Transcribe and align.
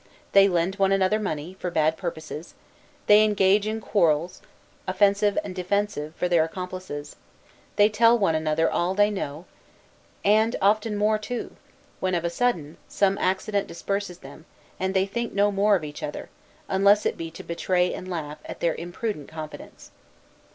They 0.31 0.47
lend 0.47 0.77
one 0.77 0.91
another 0.91 1.19
money, 1.19 1.55
for 1.59 1.69
bad 1.69 1.95
purposes; 1.95 2.55
they 3.05 3.23
engage 3.23 3.67
in 3.67 3.79
quarrels, 3.79 4.41
offensive 4.87 5.37
and 5.43 5.53
defensive 5.53 6.15
for 6.15 6.27
their 6.27 6.43
accomplices; 6.43 7.15
they 7.75 7.87
tell 7.87 8.17
one 8.17 8.33
another 8.33 8.67
all 8.67 8.95
they 8.95 9.11
know, 9.11 9.45
and 10.25 10.55
often 10.59 10.97
more 10.97 11.19
too, 11.19 11.55
when, 11.99 12.15
of 12.15 12.25
a 12.25 12.31
sudden, 12.31 12.77
some 12.87 13.15
accident 13.19 13.67
disperses 13.67 14.17
them, 14.25 14.45
and 14.79 14.95
they 14.95 15.05
think 15.05 15.33
no 15.33 15.51
more 15.51 15.75
of 15.75 15.83
each 15.83 16.01
other, 16.01 16.29
unless 16.67 17.05
it 17.05 17.15
be 17.15 17.29
to 17.29 17.43
betray 17.43 17.93
and 17.93 18.07
laugh, 18.09 18.39
at 18.45 18.59
their 18.59 18.73
imprudent 18.73 19.27
confidence. 19.27 19.91